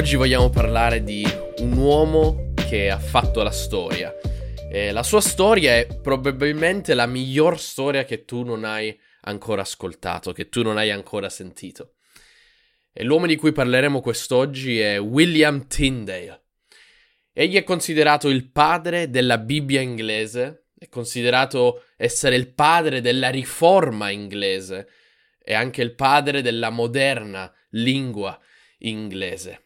Oggi 0.00 0.16
vogliamo 0.16 0.48
parlare 0.48 1.04
di 1.04 1.26
un 1.58 1.76
uomo 1.76 2.54
che 2.54 2.88
ha 2.88 2.98
fatto 2.98 3.42
la 3.42 3.50
storia. 3.50 4.10
E 4.72 4.92
la 4.92 5.02
sua 5.02 5.20
storia 5.20 5.76
è 5.76 5.86
probabilmente 6.00 6.94
la 6.94 7.04
miglior 7.04 7.60
storia 7.60 8.04
che 8.04 8.24
tu 8.24 8.42
non 8.42 8.64
hai 8.64 8.98
ancora 9.24 9.60
ascoltato, 9.60 10.32
che 10.32 10.48
tu 10.48 10.62
non 10.62 10.78
hai 10.78 10.90
ancora 10.90 11.28
sentito. 11.28 11.96
E 12.90 13.04
l'uomo 13.04 13.26
di 13.26 13.36
cui 13.36 13.52
parleremo 13.52 14.00
quest'oggi 14.00 14.80
è 14.80 14.98
William 14.98 15.66
Tyndale. 15.66 16.44
Egli 17.34 17.56
è 17.56 17.62
considerato 17.62 18.30
il 18.30 18.50
padre 18.50 19.10
della 19.10 19.36
Bibbia 19.36 19.82
inglese, 19.82 20.68
è 20.78 20.88
considerato 20.88 21.84
essere 21.98 22.36
il 22.36 22.54
padre 22.54 23.02
della 23.02 23.28
riforma 23.28 24.08
inglese 24.08 24.88
e 25.38 25.52
anche 25.52 25.82
il 25.82 25.94
padre 25.94 26.40
della 26.40 26.70
moderna 26.70 27.52
lingua 27.72 28.40
inglese. 28.78 29.64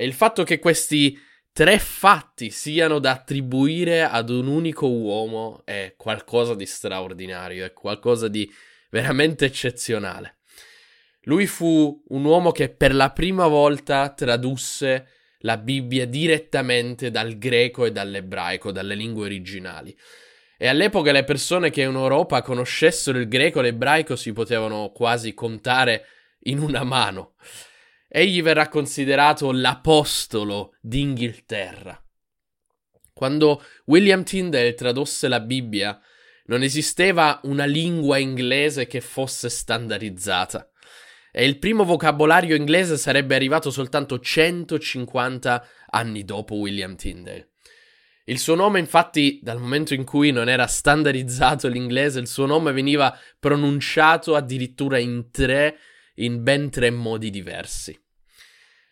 E 0.00 0.06
il 0.06 0.14
fatto 0.14 0.44
che 0.44 0.58
questi 0.58 1.14
tre 1.52 1.78
fatti 1.78 2.48
siano 2.48 3.00
da 3.00 3.10
attribuire 3.10 4.00
ad 4.00 4.30
un 4.30 4.46
unico 4.46 4.86
uomo 4.88 5.60
è 5.66 5.92
qualcosa 5.94 6.54
di 6.54 6.64
straordinario, 6.64 7.66
è 7.66 7.74
qualcosa 7.74 8.26
di 8.26 8.50
veramente 8.88 9.44
eccezionale. 9.44 10.38
Lui 11.24 11.46
fu 11.46 12.02
un 12.08 12.24
uomo 12.24 12.50
che 12.50 12.70
per 12.70 12.94
la 12.94 13.10
prima 13.10 13.46
volta 13.46 14.08
tradusse 14.08 15.06
la 15.40 15.58
Bibbia 15.58 16.06
direttamente 16.06 17.10
dal 17.10 17.36
greco 17.36 17.84
e 17.84 17.92
dall'ebraico, 17.92 18.72
dalle 18.72 18.94
lingue 18.94 19.26
originali. 19.26 19.94
E 20.56 20.66
all'epoca 20.66 21.12
le 21.12 21.24
persone 21.24 21.68
che 21.68 21.82
in 21.82 21.94
Europa 21.94 22.40
conoscessero 22.40 23.18
il 23.18 23.28
greco 23.28 23.58
e 23.58 23.64
l'ebraico 23.64 24.16
si 24.16 24.32
potevano 24.32 24.92
quasi 24.94 25.34
contare 25.34 26.06
in 26.44 26.58
una 26.58 26.84
mano. 26.84 27.34
Egli 28.12 28.42
verrà 28.42 28.68
considerato 28.68 29.52
l'apostolo 29.52 30.74
d'Inghilterra. 30.80 32.02
Quando 33.12 33.62
William 33.84 34.24
Tyndale 34.24 34.74
tradusse 34.74 35.28
la 35.28 35.38
Bibbia, 35.38 35.96
non 36.46 36.64
esisteva 36.64 37.38
una 37.44 37.66
lingua 37.66 38.18
inglese 38.18 38.88
che 38.88 39.00
fosse 39.00 39.48
standardizzata. 39.48 40.68
E 41.30 41.46
il 41.46 41.60
primo 41.60 41.84
vocabolario 41.84 42.56
inglese 42.56 42.96
sarebbe 42.96 43.36
arrivato 43.36 43.70
soltanto 43.70 44.18
150 44.18 45.64
anni 45.90 46.24
dopo 46.24 46.56
William 46.56 46.96
Tyndale. 46.96 47.50
Il 48.24 48.40
suo 48.40 48.56
nome, 48.56 48.80
infatti, 48.80 49.38
dal 49.40 49.60
momento 49.60 49.94
in 49.94 50.02
cui 50.02 50.32
non 50.32 50.48
era 50.48 50.66
standardizzato 50.66 51.68
l'inglese, 51.68 52.18
il 52.18 52.26
suo 52.26 52.46
nome 52.46 52.72
veniva 52.72 53.16
pronunciato 53.38 54.34
addirittura 54.34 54.98
in 54.98 55.30
tre, 55.30 55.78
in 56.20 56.42
ben 56.42 56.70
tre 56.70 56.90
modi 56.90 57.30
diversi. 57.30 57.98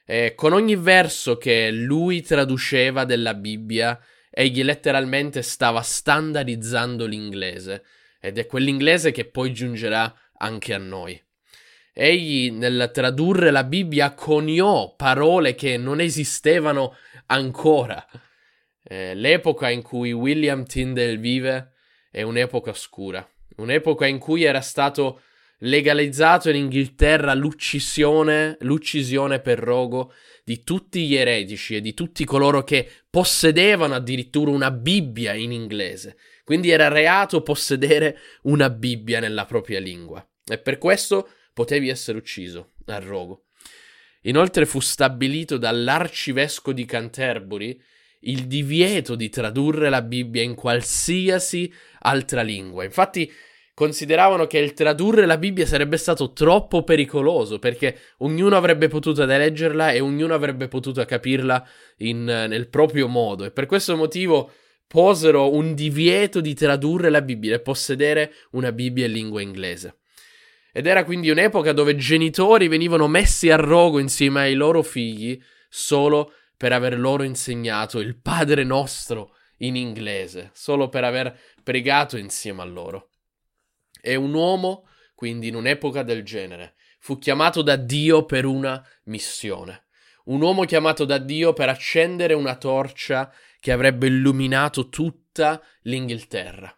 E 0.05 0.35
con 0.35 0.53
ogni 0.53 0.77
verso 0.77 1.37
che 1.37 1.71
lui 1.71 2.23
traduceva 2.23 3.05
della 3.05 3.35
Bibbia, 3.35 3.99
egli 4.31 4.63
letteralmente 4.63 5.43
stava 5.43 5.83
standardizzando 5.83 7.07
l'inglese, 7.07 7.85
ed 8.21 8.39
è 8.39 8.47
quell'inglese 8.47 9.11
che 9.11 9.27
poi 9.27 9.53
giungerà 9.53 10.13
anche 10.39 10.75
a 10.75 10.79
noi. 10.79 11.21
Egli, 11.93 12.51
nel 12.51 12.91
tradurre 12.93 13.51
la 13.51 13.65
Bibbia, 13.65 14.15
coniò 14.15 14.95
parole 14.95 15.55
che 15.55 15.77
non 15.77 16.01
esistevano 16.01 16.95
ancora 17.27 18.07
eh, 18.91 19.15
l'epoca 19.15 19.69
in 19.69 19.83
cui 19.83 20.13
William 20.13 20.65
Tyndale 20.65 21.19
vive 21.19 21.73
è 22.11 22.23
un'epoca 22.23 22.71
oscura, 22.71 23.29
un'epoca 23.57 24.07
in 24.07 24.19
cui 24.19 24.45
era 24.45 24.63
stato 24.63 25.21
legalizzato 25.59 26.51
in 26.51 26.57
Inghilterra 26.57 27.35
l'uccisione, 27.35 28.57
l'uccisione 28.61 29.41
per 29.41 29.59
rogo 29.59 30.13
di 30.45 30.63
tutti 30.63 31.07
gli 31.07 31.15
eretici 31.15 31.77
e 31.77 31.81
di 31.81 31.95
tutti 31.95 32.25
coloro 32.25 32.63
che 32.65 32.89
possedevano 33.11 33.95
addirittura 33.95 34.51
una 34.51 34.71
Bibbia 34.71 35.35
in 35.35 35.53
inglese. 35.53 36.17
Quindi 36.45 36.71
era 36.71 36.89
reato 36.89 37.43
possedere 37.43 38.19
una 38.43 38.71
Bibbia 38.71 39.21
nella 39.21 39.45
propria 39.45 39.81
lingua. 39.81 40.27
E 40.47 40.59
per 40.59 40.79
questo 40.79 41.29
potevi 41.53 41.89
essere 41.89 42.19
ucciso 42.19 42.73
a 42.87 42.99
rogo. 42.99 43.45
Inoltre 44.23 44.65
fu 44.65 44.81
stabilito 44.81 45.59
dall'arcivescovo 45.59 46.73
di 46.73 46.85
Canterbury 46.85 47.79
il 48.21 48.47
divieto 48.47 49.15
di 49.15 49.29
tradurre 49.29 49.91
la 49.91 50.03
Bibbia 50.03 50.43
in 50.43 50.55
qualsiasi 50.55 51.73
altra 52.01 52.43
lingua. 52.43 52.85
Infatti 52.85 53.31
consideravano 53.79 54.49
che 54.49 54.59
il 54.59 54.73
tradurre 54.73 55.25
la 55.25 55.39
Bibbia 55.39 55.65
sarebbe 55.65 55.99
stato 55.99 56.33
troppo 56.33 56.83
pericoloso 56.83 57.61
perché 57.61 57.97
ognuno 58.19 58.57
avrebbe 58.57 58.89
potuto 58.89 59.25
leggerla 59.25 59.93
e 59.93 60.01
ognuno 60.01 60.35
avrebbe 60.35 60.67
potuto 60.67 61.05
capirla 61.05 61.65
in, 61.99 62.25
nel 62.25 62.67
proprio 62.71 63.07
modo 63.07 63.45
e 63.45 63.53
per 63.53 63.67
questo 63.67 63.95
motivo 63.97 64.51
posero 64.89 65.55
un 65.55 65.77
divieto 65.77 66.41
di 66.41 66.55
tradurre 66.55 67.09
la 67.09 67.23
Bibbia 67.23 67.55
e 67.55 67.61
possedere 67.61 68.33
una 68.51 68.73
Bibbia 68.73 69.07
in 69.07 69.13
lingua 69.13 69.43
inglese. 69.43 69.99
Ed 70.73 70.89
era 70.89 71.05
quindi 71.05 71.31
un'epoca 71.31 71.73
dove 71.73 71.95
genitori 71.95 72.67
venivano 72.67 73.07
messi 73.07 73.49
a 73.49 73.55
rogo 73.55 74.01
insieme 74.01 74.41
ai 74.41 74.55
loro 74.55 74.83
figli 74.83 75.41
solo 75.69 76.33
per 76.57 76.73
aver 76.73 76.99
loro 76.99 77.23
insegnato 77.23 78.01
il 78.01 78.17
Padre 78.17 78.65
nostro 78.65 79.37
in 79.59 79.77
inglese, 79.77 80.51
solo 80.53 80.89
per 80.89 81.05
aver 81.05 81.39
pregato 81.63 82.17
insieme 82.17 82.63
a 82.63 82.65
loro. 82.65 83.08
E 84.01 84.15
un 84.15 84.35
uomo, 84.35 84.89
quindi 85.15 85.49
in 85.49 85.55
un'epoca 85.55 86.03
del 86.03 86.23
genere, 86.23 86.75
fu 86.99 87.19
chiamato 87.19 87.63
da 87.63 87.77
Dio 87.77 88.25
per 88.25 88.45
una 88.45 88.85
missione. 89.05 89.87
Un 90.25 90.43
uomo 90.43 90.65
chiamato 90.65 91.05
da 91.05 91.19
Dio 91.19 91.53
per 91.53 91.69
accendere 91.69 92.35
una 92.35 92.57
torcia 92.57 93.33
che 93.61 93.73
avrebbe 93.73 94.07
illuminato 94.09 94.89
tutta 94.89 95.63
l'Inghilterra. 95.83 96.73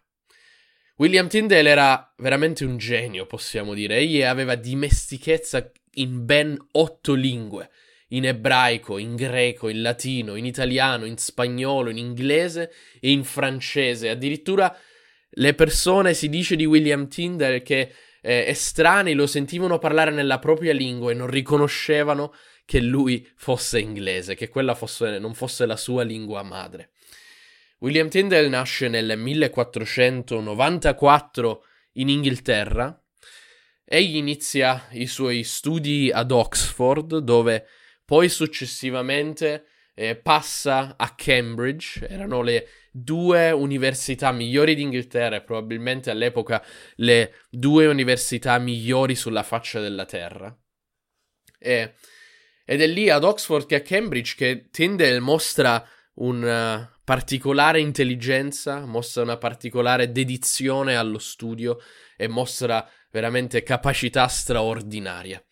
William 0.97 1.27
Tyndale 1.27 1.69
era 1.69 2.13
veramente 2.17 2.63
un 2.63 2.77
genio, 2.77 3.25
possiamo 3.25 3.73
dire. 3.73 3.97
Egli 3.97 4.21
aveva 4.21 4.55
dimestichezza 4.55 5.71
in 5.95 6.25
ben 6.25 6.57
otto 6.73 7.13
lingue 7.13 7.69
in 8.11 8.25
ebraico, 8.25 8.97
in 8.97 9.15
greco, 9.15 9.69
in 9.69 9.81
latino, 9.81 10.35
in 10.35 10.45
italiano, 10.45 11.05
in 11.05 11.17
spagnolo, 11.17 11.89
in 11.89 11.97
inglese 11.97 12.71
e 12.99 13.11
in 13.11 13.23
francese. 13.23 14.09
Addirittura 14.09 14.75
le 15.31 15.53
persone, 15.53 16.13
si 16.13 16.29
dice 16.29 16.55
di 16.55 16.63
William 16.65 17.07
Tyndale, 17.07 17.61
che 17.61 17.93
eh, 18.21 18.45
estranei 18.47 19.13
lo 19.13 19.27
sentivano 19.27 19.79
parlare 19.79 20.11
nella 20.11 20.39
propria 20.39 20.71
lingua 20.73 21.11
e 21.11 21.15
non 21.15 21.27
riconoscevano 21.27 22.33
che 22.65 22.79
lui 22.79 23.27
fosse 23.35 23.79
inglese, 23.79 24.35
che 24.35 24.47
quella 24.49 24.75
fosse, 24.75 25.17
non 25.19 25.33
fosse 25.33 25.65
la 25.65 25.77
sua 25.77 26.03
lingua 26.03 26.43
madre. 26.43 26.91
William 27.79 28.09
Tyndale 28.09 28.47
nasce 28.47 28.89
nel 28.89 29.17
1494 29.17 31.65
in 31.93 32.09
Inghilterra. 32.09 32.95
Egli 33.83 34.17
inizia 34.17 34.85
i 34.91 35.07
suoi 35.07 35.43
studi 35.43 36.11
ad 36.13 36.29
Oxford, 36.31 37.17
dove 37.17 37.65
poi 38.05 38.29
successivamente 38.29 39.65
eh, 39.93 40.15
passa 40.15 40.95
a 40.97 41.13
Cambridge, 41.15 42.07
erano 42.07 42.41
le 42.41 42.67
due 42.91 43.51
università 43.51 44.31
migliori 44.31 44.75
d'Inghilterra 44.75 45.37
e 45.37 45.43
probabilmente 45.43 46.09
all'epoca 46.09 46.63
le 46.95 47.33
due 47.49 47.87
università 47.87 48.57
migliori 48.57 49.15
sulla 49.15 49.43
faccia 49.43 49.79
della 49.79 50.05
terra. 50.05 50.55
E, 51.57 51.93
ed 52.65 52.81
è 52.81 52.87
lì 52.87 53.09
ad 53.09 53.23
Oxford 53.23 53.65
che 53.65 53.75
a 53.75 53.81
Cambridge 53.81 54.35
che 54.35 54.69
Tyndale 54.71 55.19
mostra 55.19 55.85
una 56.15 56.89
particolare 57.03 57.79
intelligenza, 57.79 58.85
mostra 58.85 59.23
una 59.23 59.37
particolare 59.37 60.11
dedizione 60.11 60.95
allo 60.95 61.19
studio 61.19 61.79
e 62.15 62.27
mostra 62.27 62.87
veramente 63.11 63.63
capacità 63.63 64.27
straordinaria. 64.27 65.43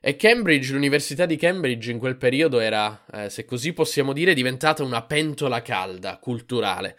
E 0.00 0.14
Cambridge, 0.16 0.72
l'università 0.72 1.26
di 1.26 1.36
Cambridge 1.36 1.90
in 1.90 1.98
quel 1.98 2.16
periodo 2.16 2.60
era, 2.60 3.04
eh, 3.12 3.30
se 3.30 3.44
così 3.44 3.72
possiamo 3.72 4.12
dire, 4.12 4.34
diventata 4.34 4.82
una 4.82 5.02
pentola 5.02 5.62
calda 5.62 6.18
culturale. 6.18 6.96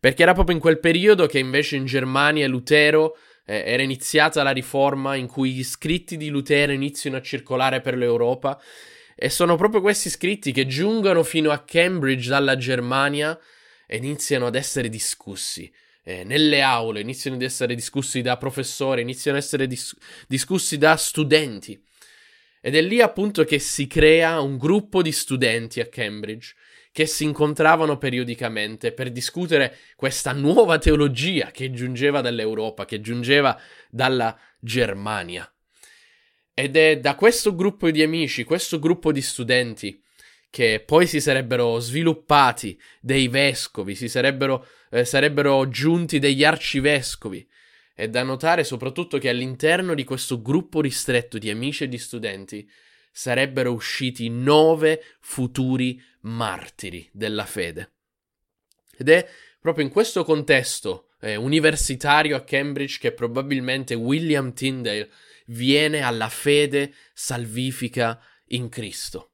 Perché 0.00 0.22
era 0.22 0.32
proprio 0.32 0.56
in 0.56 0.60
quel 0.60 0.80
periodo 0.80 1.26
che 1.26 1.38
invece 1.38 1.76
in 1.76 1.84
Germania 1.84 2.48
Lutero 2.48 3.16
eh, 3.44 3.62
era 3.66 3.82
iniziata 3.82 4.42
la 4.42 4.50
riforma 4.50 5.14
in 5.14 5.26
cui 5.26 5.52
gli 5.52 5.64
scritti 5.64 6.16
di 6.16 6.28
Lutero 6.28 6.72
iniziano 6.72 7.16
a 7.16 7.22
circolare 7.22 7.80
per 7.80 7.96
l'Europa. 7.96 8.60
E 9.14 9.30
sono 9.30 9.56
proprio 9.56 9.80
questi 9.80 10.10
scritti 10.10 10.52
che 10.52 10.66
giungono 10.66 11.24
fino 11.24 11.50
a 11.50 11.64
Cambridge 11.64 12.28
dalla 12.28 12.56
Germania 12.56 13.38
e 13.86 13.96
iniziano 13.96 14.46
ad 14.46 14.54
essere 14.54 14.88
discussi. 14.88 15.70
Eh, 16.04 16.24
nelle 16.24 16.62
aule 16.62 17.00
iniziano 17.00 17.36
ad 17.36 17.42
essere 17.42 17.74
discussi 17.74 18.22
da 18.22 18.36
professori, 18.36 19.02
iniziano 19.02 19.36
ad 19.36 19.42
essere 19.42 19.66
dis- 19.66 19.96
discussi 20.26 20.78
da 20.78 20.96
studenti. 20.96 21.80
Ed 22.60 22.74
è 22.74 22.82
lì 22.82 23.00
appunto 23.00 23.44
che 23.44 23.58
si 23.58 23.86
crea 23.86 24.40
un 24.40 24.56
gruppo 24.58 25.02
di 25.02 25.12
studenti 25.12 25.80
a 25.80 25.86
Cambridge 25.86 26.54
che 26.90 27.06
si 27.06 27.24
incontravano 27.24 27.96
periodicamente 27.96 28.92
per 28.92 29.10
discutere 29.10 29.76
questa 29.94 30.32
nuova 30.32 30.78
teologia 30.78 31.50
che 31.52 31.70
giungeva 31.70 32.20
dall'Europa, 32.20 32.84
che 32.86 33.00
giungeva 33.00 33.56
dalla 33.88 34.36
Germania. 34.58 35.48
Ed 36.52 36.76
è 36.76 36.98
da 36.98 37.14
questo 37.14 37.54
gruppo 37.54 37.88
di 37.90 38.02
amici, 38.02 38.42
questo 38.42 38.80
gruppo 38.80 39.12
di 39.12 39.22
studenti, 39.22 40.02
che 40.50 40.82
poi 40.84 41.06
si 41.06 41.20
sarebbero 41.20 41.78
sviluppati 41.78 42.76
dei 43.00 43.28
vescovi, 43.28 43.94
si 43.94 44.08
sarebbero, 44.08 44.66
eh, 44.90 45.04
sarebbero 45.04 45.68
giunti 45.68 46.18
degli 46.18 46.42
arcivescovi. 46.42 47.46
È 47.98 48.08
da 48.08 48.22
notare 48.22 48.62
soprattutto 48.62 49.18
che 49.18 49.28
all'interno 49.28 49.92
di 49.92 50.04
questo 50.04 50.40
gruppo 50.40 50.80
ristretto 50.80 51.36
di 51.36 51.50
amici 51.50 51.82
e 51.82 51.88
di 51.88 51.98
studenti 51.98 52.70
sarebbero 53.10 53.72
usciti 53.72 54.28
nove 54.28 55.02
futuri 55.18 56.00
martiri 56.20 57.10
della 57.12 57.44
fede. 57.44 57.94
Ed 58.96 59.08
è 59.08 59.28
proprio 59.58 59.84
in 59.84 59.90
questo 59.90 60.22
contesto 60.22 61.08
eh, 61.20 61.34
universitario 61.34 62.36
a 62.36 62.44
Cambridge 62.44 62.98
che 63.00 63.10
probabilmente 63.10 63.94
William 63.94 64.52
Tyndale 64.52 65.10
viene 65.46 66.00
alla 66.02 66.28
fede 66.28 66.94
salvifica 67.12 68.22
in 68.50 68.68
Cristo. 68.68 69.32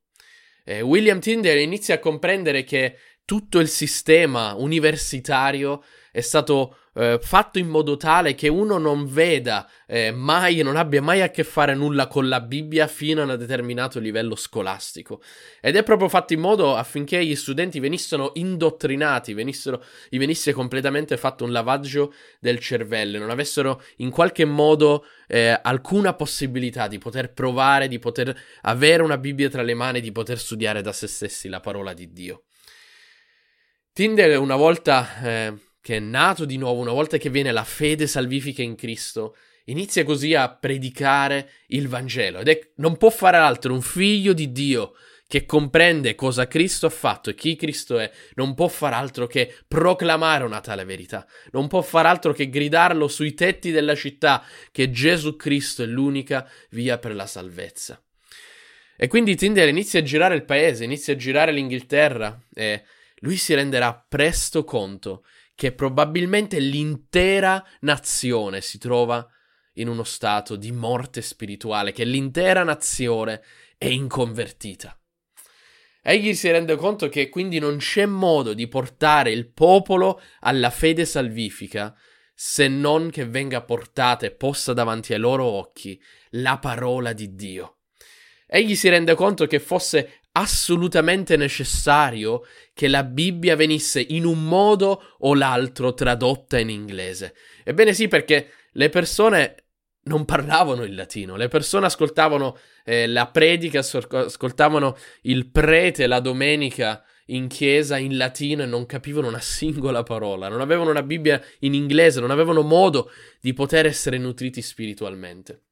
Eh, 0.65 0.81
William 0.81 1.21
Tyndale 1.21 1.61
inizia 1.61 1.97
a 1.97 1.99
comprendere 1.99 2.65
che 2.65 2.97
tutto 3.27 3.59
il 3.59 3.69
sistema 3.69 4.55
universitario 4.55 5.85
è 6.11 6.23
stato 6.23 6.79
eh, 6.95 7.19
fatto 7.21 7.59
in 7.59 7.69
modo 7.69 7.97
tale 7.97 8.35
che 8.35 8.49
uno 8.49 8.79
non 8.79 9.07
veda 9.07 9.69
eh, 9.87 10.13
mai, 10.13 10.63
non 10.63 10.77
abbia 10.77 11.03
mai 11.03 11.23
a 11.23 11.31
che 11.31 11.45
fare 11.45 11.75
nulla 11.75 12.07
con 12.07 12.29
la 12.29 12.41
Bibbia 12.41 12.87
fino 12.87 13.23
a 13.23 13.25
un 13.25 13.37
determinato 13.37 13.99
livello 13.99 14.37
scolastico. 14.37 15.21
Ed 15.61 15.77
è 15.77 15.83
proprio 15.83 16.09
fatto 16.09 16.33
in 16.33 16.41
modo 16.41 16.77
affinché 16.77 17.25
gli 17.25 17.35
studenti 17.35 17.81
venissero 17.81 18.33
indottrinati, 18.35 19.35
venissero, 19.35 19.83
gli 20.09 20.19
venisse 20.19 20.53
completamente 20.53 21.17
fatto 21.17 21.45
un 21.45 21.53
lavaggio 21.53 22.15
del 22.41 22.59
cervello, 22.59 23.19
non 23.19 23.31
avessero 23.31 23.83
in 23.97 24.11
qualche 24.11 24.45
modo 24.45 25.05
eh, 25.27 25.59
alcuna 25.63 26.15
possibilità 26.15 26.87
di 26.87 26.99
poter 26.99 27.33
provare, 27.33 27.89
di 27.89 27.99
poter 27.99 28.37
avere 28.63 29.03
una 29.03 29.19
Bibbia 29.19 29.49
tra 29.49 29.63
le 29.63 29.75
mani, 29.75 30.01
di 30.01 30.13
poter 30.13 30.39
studiare 30.39 30.83
da 30.83 30.93
se 30.93 31.07
stessi 31.07 31.49
la 31.49 31.61
parola 31.61 31.93
di 31.93 32.13
Dio. 32.13 32.45
Tinder 33.93 34.39
una 34.41 34.57
volta 34.57 35.23
eh, 35.23 35.55
che 35.85 35.97
è 35.97 36.01
nato 36.01 36.47
di 36.47 36.57
nuovo, 36.57 36.81
una 36.81 36.93
volta 36.93 37.19
che 37.19 37.29
viene 37.29 37.53
la 37.53 37.63
fede 37.63 38.07
salvifica 38.07 38.63
in 38.63 38.75
Cristo, 38.75 39.37
inizia 39.67 40.03
così 40.03 40.33
a 40.33 40.49
predicare 40.49 41.51
il 41.67 41.89
Vangelo 41.89 42.39
ed 42.39 42.49
è, 42.49 42.71
non 42.77 42.97
può 42.97 43.11
fare 43.11 43.37
altro, 43.37 43.75
un 43.75 43.83
figlio 43.83 44.33
di 44.33 44.51
Dio 44.51 44.95
che 45.27 45.45
comprende 45.45 46.15
cosa 46.15 46.47
Cristo 46.47 46.87
ha 46.87 46.91
fatto 46.91 47.29
e 47.29 47.35
chi 47.35 47.55
Cristo 47.55 47.99
è, 47.99 48.11
non 48.37 48.55
può 48.55 48.67
far 48.69 48.95
altro 48.95 49.27
che 49.27 49.55
proclamare 49.69 50.45
una 50.45 50.61
tale 50.61 50.87
verità, 50.87 51.27
non 51.51 51.69
può 51.69 51.83
far 51.83 52.07
altro 52.07 52.33
che 52.33 52.49
gridarlo 52.49 53.07
sui 53.07 53.35
tetti 53.35 53.71
della 53.71 53.95
città 53.95 54.43
che 54.73 54.91
Gesù 54.91 55.37
Cristo 55.37 55.83
è 55.83 55.87
l'unica 55.87 56.51
via 56.71 56.97
per 56.97 57.15
la 57.15 57.27
salvezza. 57.27 58.03
E 58.97 59.07
quindi 59.07 59.37
Tinder 59.37 59.69
inizia 59.69 60.01
a 60.01 60.03
girare 60.03 60.35
il 60.35 60.47
paese, 60.47 60.85
inizia 60.85 61.13
a 61.13 61.17
girare 61.17 61.53
l'Inghilterra 61.53 62.41
e 62.55 62.85
lui 63.17 63.37
si 63.37 63.53
renderà 63.53 63.95
presto 64.09 64.65
conto 64.65 65.25
che 65.55 65.73
probabilmente 65.73 66.59
l'intera 66.59 67.65
nazione 67.81 68.61
si 68.61 68.79
trova 68.79 69.27
in 69.75 69.89
uno 69.89 70.05
stato 70.05 70.57
di 70.57 70.73
morte 70.73 71.23
spirituale, 71.23 71.93
che 71.93 72.05
l'intera 72.05 72.63
nazione 72.63 73.43
è 73.77 73.87
inconvertita. 73.87 74.99
Egli 76.03 76.35
si 76.35 76.51
rende 76.51 76.77
conto 76.77 77.09
che 77.09 77.31
quindi 77.31 77.59
non 77.59 77.79
c'è 77.79 78.05
modo 78.05 78.53
di 78.53 78.69
portare 78.69 79.31
il 79.31 79.51
popolo 79.51 80.21
alla 80.41 80.71
fede 80.71 81.07
salvifica 81.07 81.97
se 82.35 82.69
non 82.69 83.11
che 83.11 83.25
venga 83.25 83.63
portata 83.63 84.27
e 84.27 84.33
posta 84.33 84.73
davanti 84.73 85.15
ai 85.15 85.21
loro 85.21 85.45
occhi 85.45 86.01
la 86.31 86.59
parola 86.59 87.13
di 87.13 87.35
Dio. 87.35 87.79
Egli 88.47 88.75
si 88.75 88.89
rende 88.89 89.15
conto 89.15 89.47
che 89.47 89.61
fosse 89.61 90.24
assolutamente 90.37 91.37
necessario 91.37 92.45
che 92.73 92.89
la 92.89 93.05
Bibbia 93.05 93.57
venisse 93.57 94.01
in 94.01 94.25
un 94.25 94.45
modo 94.45 95.17
o 95.19 95.35
l'altro 95.35 95.95
tradotta 95.95 96.59
in 96.59 96.71
inglese. 96.71 97.35
Ebbene 97.63 97.93
sì, 97.93 98.09
perché 98.09 98.51
le 98.73 98.89
persone 98.89 99.57
non 100.05 100.25
parlavano 100.25 100.83
il 100.83 100.95
latino, 100.95 101.37
le 101.37 101.49
persone 101.49 101.87
ascoltavano 101.87 102.59
eh, 102.85 103.07
la 103.07 103.27
predica, 103.27 103.79
ascoltavano 103.79 104.97
il 105.23 105.51
prete 105.51 106.07
la 106.07 106.21
domenica 106.21 107.03
in 107.29 107.47
chiesa 107.49 107.97
in 107.97 108.17
latino 108.17 108.63
e 108.63 108.67
non 108.67 108.87
capivano 108.87 109.29
una 109.29 109.41
singola 109.41 110.03
parola, 110.03 110.49
non 110.49 110.61
avevano 110.61 110.91
una 110.91 111.03
Bibbia 111.03 111.41
in 111.61 111.75
inglese, 111.75 112.21
non 112.21 112.31
avevano 112.31 112.63
modo 112.63 113.11
di 113.41 113.53
poter 113.53 113.87
essere 113.87 114.19
nutriti 114.19 114.61
spiritualmente. 114.61 115.63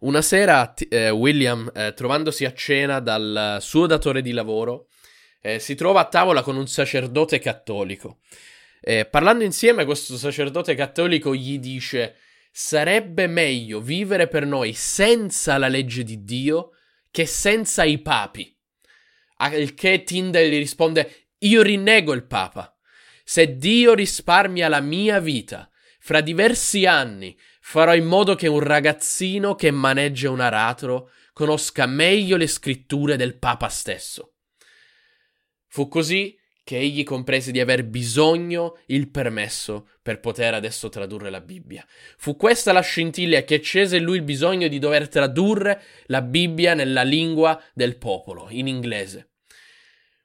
Una 0.00 0.22
sera 0.22 0.74
eh, 0.74 1.10
William, 1.10 1.68
eh, 1.74 1.92
trovandosi 1.92 2.44
a 2.44 2.52
cena 2.52 3.00
dal 3.00 3.58
suo 3.60 3.86
datore 3.86 4.22
di 4.22 4.30
lavoro, 4.30 4.86
eh, 5.40 5.58
si 5.58 5.74
trova 5.74 6.02
a 6.02 6.08
tavola 6.08 6.42
con 6.42 6.56
un 6.56 6.68
sacerdote 6.68 7.40
cattolico. 7.40 8.20
parlando 9.10 9.42
insieme, 9.42 9.84
questo 9.84 10.16
sacerdote 10.16 10.76
cattolico 10.76 11.34
gli 11.34 11.58
dice: 11.58 12.14
Sarebbe 12.52 13.26
meglio 13.26 13.80
vivere 13.80 14.28
per 14.28 14.46
noi 14.46 14.72
senza 14.72 15.58
la 15.58 15.66
legge 15.66 16.04
di 16.04 16.22
Dio 16.22 16.70
che 17.10 17.26
senza 17.26 17.82
i 17.82 17.98
papi. 17.98 18.56
Al 19.38 19.74
che 19.74 20.04
Tyndale 20.04 20.48
gli 20.48 20.58
risponde: 20.58 21.30
Io 21.38 21.60
rinnego 21.62 22.12
il 22.12 22.24
papa. 22.24 22.72
Se 23.24 23.56
Dio 23.56 23.94
risparmia 23.94 24.68
la 24.68 24.80
mia 24.80 25.18
vita, 25.18 25.68
fra 25.98 26.20
diversi 26.20 26.86
anni 26.86 27.36
Farò 27.70 27.94
in 27.94 28.06
modo 28.06 28.34
che 28.34 28.46
un 28.46 28.60
ragazzino 28.60 29.54
che 29.54 29.70
maneggia 29.70 30.30
un 30.30 30.40
aratro 30.40 31.10
conosca 31.34 31.84
meglio 31.84 32.38
le 32.38 32.46
scritture 32.46 33.16
del 33.16 33.36
Papa 33.36 33.68
stesso. 33.68 34.36
Fu 35.66 35.86
così 35.86 36.34
che 36.64 36.78
egli 36.78 37.02
comprese 37.02 37.52
di 37.52 37.60
aver 37.60 37.84
bisogno 37.84 38.78
il 38.86 39.10
permesso 39.10 39.90
per 40.00 40.18
poter 40.18 40.54
adesso 40.54 40.88
tradurre 40.88 41.28
la 41.28 41.42
Bibbia. 41.42 41.86
Fu 42.16 42.36
questa 42.36 42.72
la 42.72 42.80
scintilla 42.80 43.42
che 43.42 43.56
accese 43.56 43.98
in 43.98 44.04
lui 44.04 44.16
il 44.16 44.22
bisogno 44.22 44.66
di 44.66 44.78
dover 44.78 45.06
tradurre 45.06 45.82
la 46.06 46.22
Bibbia 46.22 46.72
nella 46.72 47.02
lingua 47.02 47.62
del 47.74 47.98
popolo, 47.98 48.46
in 48.48 48.66
inglese. 48.66 49.32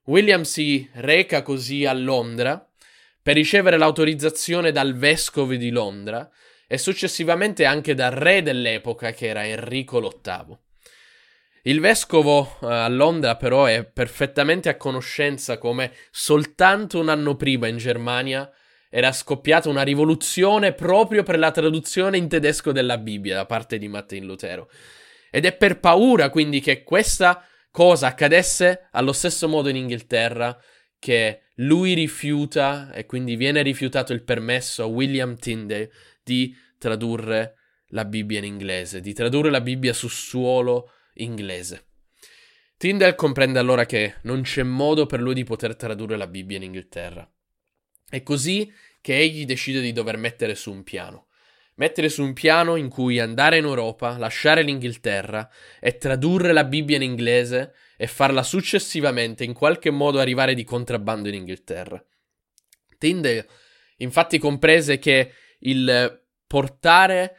William 0.06 0.44
si 0.44 0.90
reca 0.94 1.42
così 1.42 1.84
a 1.84 1.92
Londra 1.92 2.66
per 3.22 3.36
ricevere 3.36 3.78
l'autorizzazione 3.78 4.72
dal 4.72 4.96
vescovo 4.96 5.54
di 5.56 5.72
Londra 5.72 6.32
e 6.74 6.80
successivamente 6.80 7.66
anche 7.66 7.94
dal 7.94 8.10
re 8.10 8.42
dell'epoca 8.42 9.12
che 9.12 9.28
era 9.28 9.46
Enrico 9.46 10.00
VIII. 10.00 10.58
Il 11.66 11.80
vescovo 11.80 12.58
eh, 12.64 12.66
a 12.66 12.88
Londra 12.88 13.36
però 13.36 13.66
è 13.66 13.84
perfettamente 13.86 14.70
a 14.70 14.76
conoscenza 14.76 15.60
come 15.60 15.92
soltanto 16.10 17.00
un 17.00 17.10
anno 17.10 17.36
prima 17.36 17.68
in 17.68 17.78
Germania 17.78 18.52
era 18.90 19.12
scoppiata 19.12 19.70
una 19.70 19.84
rivoluzione 19.84 20.74
proprio 20.74 21.22
per 21.22 21.38
la 21.38 21.52
traduzione 21.52 22.18
in 22.18 22.28
tedesco 22.28 22.72
della 22.72 22.98
Bibbia 22.98 23.36
da 23.36 23.46
parte 23.46 23.78
di 23.78 23.88
Martin 23.88 24.26
Lutero. 24.26 24.68
Ed 25.30 25.46
è 25.46 25.56
per 25.56 25.80
paura 25.80 26.32
quindi 26.32 26.60
che 26.60 26.82
questa 26.82 27.46
cosa 27.70 28.08
accadesse 28.08 28.88
allo 28.94 29.14
stesso 29.14 29.48
modo 29.48 29.70
in 29.70 29.76
Inghilterra 29.76 30.60
che 30.98 31.42
lui 31.58 31.94
rifiuta 31.94 32.92
e 32.94 33.06
quindi 33.06 33.36
viene 33.36 33.62
rifiutato 33.62 34.12
il 34.12 34.24
permesso 34.24 34.82
a 34.82 34.88
William 34.88 35.36
Tyndale 35.38 35.92
di 36.24 36.56
tradurre 36.84 37.56
la 37.92 38.04
Bibbia 38.04 38.40
in 38.40 38.44
inglese, 38.44 39.00
di 39.00 39.14
tradurre 39.14 39.50
la 39.50 39.62
Bibbia 39.62 39.94
su 39.94 40.10
suolo 40.10 40.92
inglese. 41.14 41.86
Tyndall 42.76 43.16
comprende 43.16 43.58
allora 43.58 43.86
che 43.86 44.16
non 44.24 44.42
c'è 44.42 44.64
modo 44.64 45.06
per 45.06 45.22
lui 45.22 45.34
di 45.34 45.46
poter 45.46 45.78
tradurre 45.78 46.18
la 46.18 46.28
Bibbia 46.28 46.58
in 46.58 46.64
Inghilterra. 46.64 47.26
È 48.10 48.22
così 48.22 48.70
che 49.00 49.18
egli 49.18 49.46
decide 49.46 49.80
di 49.80 49.94
dover 49.94 50.18
mettere 50.18 50.56
su 50.56 50.74
un 50.74 50.84
piano. 50.84 51.28
Mettere 51.76 52.10
su 52.10 52.22
un 52.22 52.34
piano 52.34 52.76
in 52.76 52.90
cui 52.90 53.18
andare 53.18 53.58
in 53.58 53.64
Europa, 53.64 54.18
lasciare 54.18 54.62
l'Inghilterra 54.62 55.50
e 55.80 55.98
tradurre 55.98 56.52
la 56.52 56.66
Bibbia 56.66 56.98
in 56.98 57.04
inglese 57.04 57.74
e 57.96 58.08
farla 58.08 58.44
successivamente 58.44 59.46
in 59.46 59.54
qualche 59.54 59.90
modo 59.90 60.20
arrivare 60.20 60.54
di 60.54 60.66
contrabbando 60.66 61.30
in 61.30 61.36
Inghilterra. 61.36 62.04
Tyndale 62.98 63.48
infatti 63.98 64.38
comprese 64.38 65.00
che 65.00 65.32
il 65.60 66.23
portare 66.54 67.38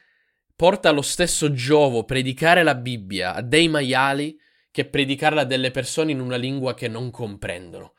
porta 0.56 0.90
lo 0.90 1.00
stesso 1.00 1.52
giovo 1.52 2.02
predicare 2.02 2.64
la 2.64 2.75
Bibbia 2.75 3.35
a 3.35 3.42
dei 3.42 3.68
maiali 3.68 4.37
che 4.73 4.87
predicarla 4.87 5.42
a 5.42 5.44
delle 5.44 5.71
persone 5.71 6.11
in 6.11 6.18
una 6.18 6.35
lingua 6.35 6.75
che 6.75 6.88
non 6.88 7.12
comprendono. 7.12 7.92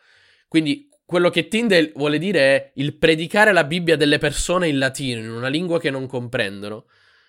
Quindi 0.49 0.89
quello 1.05 1.29
che 1.29 1.47
Tyndale 1.47 1.93
vuole 1.95 2.17
dire 2.17 2.39
è 2.39 2.71
il 2.75 2.97
predicare 2.97 3.53
la 3.53 3.63
Bibbia 3.63 3.93
a 3.93 3.97
delle 3.97 4.17
persone 4.17 4.67
in 4.67 4.77
latino, 4.77 5.21
in 5.21 5.31
una 5.31 5.47
lingua 5.47 5.79
che 5.79 5.89
non 5.89 6.05
comprendono, 6.05 6.87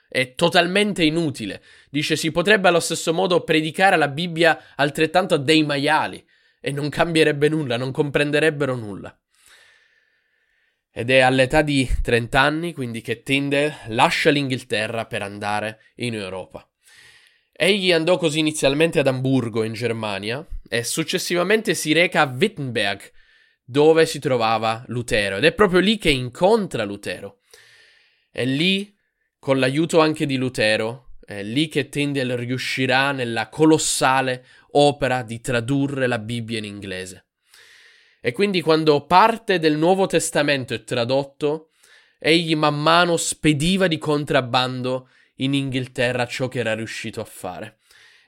è 0.09 0.35
totalmente 0.35 1.05
inutile. 1.05 1.63
Dice 1.89 2.17
si 2.17 2.33
potrebbe 2.33 2.67
allo 2.67 2.81
stesso 2.81 3.15
modo 3.15 3.45
predicare 3.45 3.97
la 3.97 4.09
Bibbia 4.09 4.75
altrettanto 4.75 5.35
a 5.35 5.39
dei 5.39 5.63
maiali 5.63 6.27
e 6.61 6.73
non 6.73 6.89
cambierebbe 6.89 7.49
nulla, 7.49 7.77
non 7.77 7.93
comprenderebbero 7.93 8.75
nulla. 8.75 9.17
Ed 10.99 11.11
è 11.11 11.19
all'età 11.19 11.61
di 11.61 11.87
30 12.01 12.41
anni, 12.41 12.73
quindi 12.73 13.03
che 13.03 13.23
Tyndale 13.23 13.81
lascia 13.89 14.31
l'Inghilterra 14.31 15.05
per 15.05 15.21
andare 15.21 15.93
in 15.97 16.15
Europa. 16.15 16.67
Egli 17.53 17.93
andò 17.93 18.17
così 18.17 18.39
inizialmente 18.39 19.01
ad 19.01 19.07
Amburgo, 19.07 19.63
in 19.63 19.75
Germania, 19.75 20.43
e 20.67 20.85
successivamente 20.85 21.75
si 21.75 21.93
reca 21.93 22.23
a 22.23 22.35
Wittenberg, 22.35 23.13
dove 23.63 24.07
si 24.07 24.19
trovava 24.21 24.85
Lutero, 24.87 25.37
ed 25.37 25.45
è 25.45 25.53
proprio 25.53 25.81
lì 25.81 25.99
che 25.99 26.09
incontra 26.09 26.83
Lutero. 26.85 27.41
È 28.31 28.47
lì, 28.47 28.97
con 29.39 29.59
l'aiuto 29.59 30.01
anche 30.01 30.25
di 30.25 30.37
Lutero, 30.37 31.17
è 31.27 31.43
lì 31.43 31.69
che 31.69 31.91
Tyndale 31.91 32.37
riuscirà 32.37 33.13
nella 33.13 33.51
colossale 33.51 34.47
opera 34.71 35.23
di 35.23 35.43
tradurre 35.43 36.07
la 36.07 36.19
Bibbia 36.19 36.57
in 36.57 36.65
inglese. 36.65 37.26
E 38.27 38.33
quindi 38.33 38.61
quando 38.61 39.07
parte 39.07 39.61
del 39.61 39.77
Nuovo 39.77 40.07
Testamento 40.07 40.75
è 40.75 40.83
tradotto, 40.83 41.71
egli 42.19 42.57
man 42.57 42.75
mano 42.83 43.17
spediva 43.17 43.87
di 43.87 43.99
contrabbando 43.99 45.11
in 45.37 45.55
Inghilterra 45.55 46.27
ciò 46.27 46.49
che 46.49 46.59
era 46.59 46.75
riuscito 46.75 47.21
a 47.21 47.25
fare. 47.25 47.79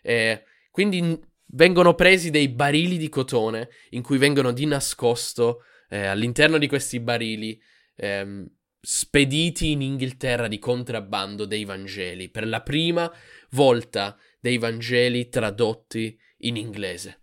E 0.01 0.45
quindi 0.71 1.21
vengono 1.47 1.97
presi 1.97 2.31
dei 2.31 2.47
barili 2.47 2.97
di 2.97 3.09
cotone 3.09 3.71
in 3.91 4.03
cui 4.03 4.19
vengono 4.19 4.53
di 4.53 4.67
nascosto 4.67 5.65
eh, 5.89 6.07
all'interno 6.07 6.59
di 6.59 6.69
questi 6.69 7.01
barili 7.01 7.61
ehm, 7.97 8.49
spediti 8.81 9.73
in 9.73 9.83
Inghilterra 9.83 10.47
di 10.47 10.61
contrabbando 10.61 11.45
dei 11.45 11.65
Vangeli, 11.65 12.29
per 12.29 12.47
la 12.47 12.63
prima 12.63 13.13
volta 13.51 14.17
dei 14.39 14.59
Vangeli 14.59 15.29
tradotti 15.29 16.17
in 16.43 16.55
inglese. 16.55 17.23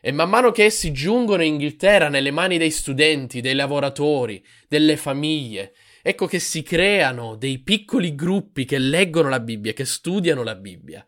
E 0.00 0.12
man 0.12 0.28
mano 0.28 0.52
che 0.52 0.64
essi 0.64 0.92
giungono 0.92 1.42
in 1.42 1.54
Inghilterra 1.54 2.08
nelle 2.08 2.30
mani 2.30 2.56
dei 2.56 2.70
studenti, 2.70 3.40
dei 3.40 3.54
lavoratori, 3.54 4.44
delle 4.68 4.96
famiglie, 4.96 5.74
ecco 6.02 6.26
che 6.26 6.38
si 6.38 6.62
creano 6.62 7.34
dei 7.34 7.58
piccoli 7.58 8.14
gruppi 8.14 8.64
che 8.64 8.78
leggono 8.78 9.28
la 9.28 9.40
Bibbia, 9.40 9.72
che 9.72 9.84
studiano 9.84 10.42
la 10.42 10.54
Bibbia. 10.54 11.04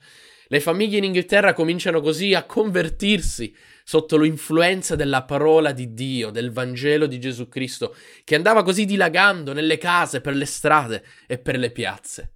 Le 0.49 0.59
famiglie 0.59 0.99
in 0.99 1.05
Inghilterra 1.05 1.53
cominciano 1.53 2.01
così 2.01 2.35
a 2.35 2.43
convertirsi 2.43 3.55
sotto 3.85 4.19
l'influenza 4.19 4.97
della 4.97 5.23
parola 5.23 5.71
di 5.71 5.95
Dio, 5.95 6.31
del 6.31 6.51
Vangelo 6.51 7.07
di 7.07 7.21
Gesù 7.21 7.49
Cristo, 7.49 7.95
che 8.25 8.35
andava 8.35 8.65
così 8.65 8.85
dilagando 8.85 9.53
nelle 9.53 9.79
case, 9.79 10.21
per 10.21 10.35
le 10.35 10.47
strade 10.47 11.05
e 11.29 11.39
per 11.39 11.57
le 11.57 11.71
piazze. 11.71 12.33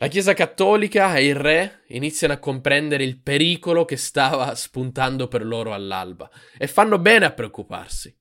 La 0.00 0.06
Chiesa 0.06 0.32
cattolica 0.32 1.16
e 1.16 1.26
il 1.26 1.34
re 1.34 1.82
iniziano 1.88 2.32
a 2.32 2.38
comprendere 2.38 3.02
il 3.02 3.20
pericolo 3.20 3.84
che 3.84 3.96
stava 3.96 4.54
spuntando 4.54 5.26
per 5.26 5.44
loro 5.44 5.72
all'alba 5.72 6.30
e 6.56 6.68
fanno 6.68 7.00
bene 7.00 7.24
a 7.24 7.32
preoccuparsi. 7.32 8.16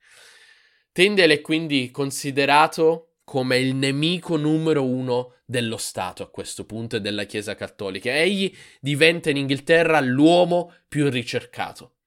Tyndale 0.92 1.36
è 1.36 1.42
quindi 1.42 1.92
considerato 1.92 3.18
come 3.24 3.60
il 3.60 3.76
nemico 3.76 4.38
numero 4.38 4.86
uno 4.86 5.36
dello 5.46 5.78
Stato 5.78 6.24
a 6.24 6.32
questo 6.32 6.66
punto 6.66 6.96
e 6.96 7.00
della 7.00 7.26
Chiesa 7.26 7.54
cattolica. 7.54 8.12
Egli 8.12 8.52
diventa 8.80 9.30
in 9.30 9.38
Inghilterra 9.38 10.00
l'uomo 10.00 10.74
più 10.88 11.08
ricercato. 11.12 11.98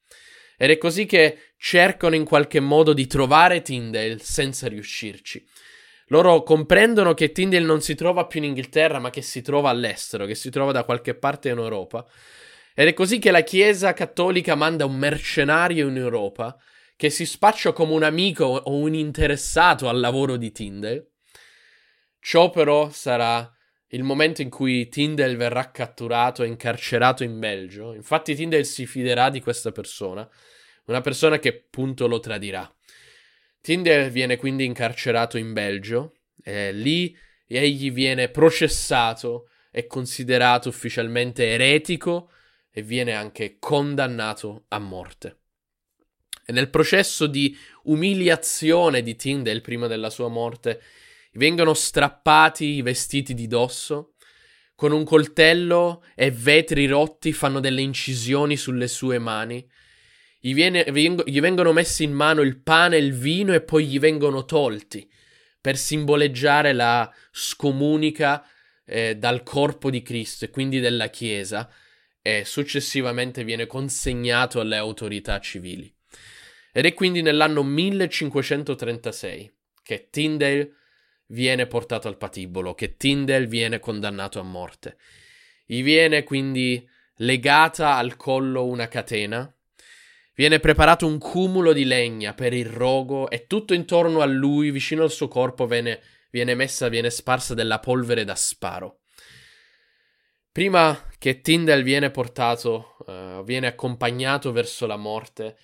Ed 0.57 0.71
è 0.71 0.79
così 0.79 1.07
che 1.07 1.53
cercano 1.57 2.17
in 2.17 2.25
qualche 2.25 2.59
modo 2.59 2.93
di 2.93 3.07
trovare 3.07 3.63
Tyndale 3.63 4.19
senza 4.19 4.67
riuscirci. 4.67 5.47
Loro 6.11 6.43
comprendono 6.43 7.15
che 7.15 7.31
Tyndale 7.31 7.65
non 7.65 7.81
si 7.81 7.95
trova 7.95 8.27
più 8.27 8.41
in 8.41 8.47
Inghilterra, 8.47 8.99
ma 8.99 9.11
che 9.11 9.23
si 9.23 9.43
trova 9.43 9.71
all'estero, 9.71 10.27
che 10.27 10.35
si 10.35 10.51
trova 10.51 10.73
da 10.73 10.83
qualche 10.83 11.15
parte 11.15 11.51
in 11.51 11.59
Europa. 11.59 12.05
Ed 12.75 12.89
è 12.89 12.95
così 12.95 13.21
che 13.21 13.31
la 13.31 13.43
Chiesa 13.43 13.93
cattolica 13.93 14.57
manda 14.57 14.85
un 14.85 14.97
mercenario 14.97 15.87
in 15.87 15.97
Europa 15.97 16.57
che 16.97 17.11
si 17.11 17.25
spaccia 17.25 17.73
come 17.73 17.93
un 17.93 18.03
amico 18.03 18.45
o 18.45 18.75
un 18.75 18.95
interessato 18.95 19.89
al 19.89 20.01
lavoro 20.01 20.37
di 20.37 20.51
Tyndale. 20.51 21.13
Ciò 22.19 22.51
però 22.51 22.91
sarà 22.91 23.49
il 23.93 24.03
momento 24.03 24.43
in 24.43 24.51
cui 24.51 24.89
Tyndale 24.89 25.37
verrà 25.37 25.71
catturato 25.71 26.43
e 26.43 26.49
incarcerato 26.49 27.23
in 27.23 27.39
Belgio. 27.39 27.95
Infatti 27.95 28.35
Tyndale 28.35 28.65
si 28.65 28.85
fiderà 28.85 29.31
di 29.31 29.41
questa 29.41 29.71
persona, 29.71 30.29
una 30.87 31.01
persona 31.01 31.39
che 31.39 31.49
appunto 31.49 32.09
lo 32.09 32.19
tradirà. 32.19 32.69
Tinder 33.61 34.11
viene 34.11 34.37
quindi 34.37 34.65
incarcerato 34.65 35.37
in 35.37 35.53
Belgio, 35.53 36.15
e 36.43 36.73
lì 36.73 37.17
egli 37.47 37.93
viene 37.93 38.29
processato 38.29 39.49
e 39.71 39.87
considerato 39.87 40.69
ufficialmente 40.69 41.47
eretico 41.47 42.31
e 42.71 42.83
viene 42.83 43.13
anche 43.13 43.57
condannato 43.59 44.65
a 44.69 44.79
morte. 44.79 45.39
E 46.47 46.53
nel 46.53 46.71
processo 46.71 47.27
di 47.27 47.57
umiliazione 47.85 49.03
di 49.03 49.15
Tyndale 49.15 49.61
prima 49.61 49.87
della 49.87 50.11
sua 50.11 50.29
morte 50.29 50.83
vengono 51.35 51.75
strappati 51.75 52.65
i 52.65 52.83
vestiti 52.83 53.35
di 53.35 53.47
dosso, 53.47 54.15
con 54.75 54.93
un 54.93 55.05
coltello 55.05 56.03
e 56.15 56.31
vetri 56.31 56.87
rotti 56.87 57.33
fanno 57.33 57.61
delle 57.61 57.83
incisioni 57.83 58.57
sulle 58.57 58.89
sue 58.89 59.19
mani 59.19 59.69
gli, 60.43 60.55
viene, 60.55 60.85
gli 60.89 61.41
vengono 61.41 61.73
messi 61.73 62.03
in 62.03 62.13
mano 62.13 62.41
il 62.41 62.57
pane 62.57 62.97
e 62.97 63.01
il 63.01 63.13
vino 63.13 63.53
e 63.53 63.61
poi 63.61 63.87
gli 63.87 63.99
vengono 63.99 64.47
tolti 64.47 65.09
per 65.61 65.77
simboleggiare 65.77 66.73
la 66.73 67.13
scomunica 67.31 68.43
eh, 68.87 69.17
dal 69.17 69.43
corpo 69.43 69.91
di 69.91 70.01
Cristo 70.01 70.47
e 70.47 70.51
quindi 70.51 70.81
della 70.81 71.09
Chiesa 71.09 71.71
e 72.23 72.45
successivamente 72.47 73.45
viene 73.45 73.67
consegnato 73.67 74.61
alle 74.61 74.79
autorità 74.79 75.39
civili. 75.41 75.95
Ed 76.73 76.87
è 76.87 76.95
quindi 76.95 77.21
nell'anno 77.21 77.63
1536 77.63 79.53
che 79.83 80.09
Tyndale 80.11 80.73
viene 81.27 81.67
portato 81.67 82.09
al 82.09 82.17
patibolo, 82.17 82.75
che 82.75 82.97
Tyndale 82.97 83.47
viene 83.47 83.79
condannato 83.79 84.41
a 84.41 84.45
morte. 84.45 84.97
Gli 85.67 85.83
viene 85.83 86.25
quindi 86.25 86.89
legata 87.17 87.97
al 87.97 88.17
collo 88.17 88.65
una 88.65 88.89
catena 88.89 89.53
Viene 90.41 90.59
preparato 90.59 91.07
un 91.07 91.19
cumulo 91.19 91.75
di 91.75 91.85
legna 91.85 92.33
per 92.33 92.55
il 92.55 92.65
rogo 92.65 93.29
e 93.29 93.47
tutto 93.47 93.75
intorno 93.75 94.23
a 94.23 94.25
lui, 94.25 94.71
vicino 94.71 95.03
al 95.03 95.11
suo 95.11 95.29
corpo, 95.29 95.67
viene, 95.67 96.01
viene 96.31 96.55
messa, 96.55 96.89
viene 96.89 97.11
sparsa 97.11 97.53
della 97.53 97.79
polvere 97.79 98.25
da 98.25 98.35
sparo. 98.35 99.01
Prima 100.51 100.99
che 101.19 101.43
Tyndall 101.43 101.83
viene 101.83 102.11
portato, 102.11 102.97
uh, 103.07 103.45
viene 103.45 103.67
accompagnato 103.67 104.51
verso 104.51 104.87
la 104.87 104.97
morte, 104.97 105.59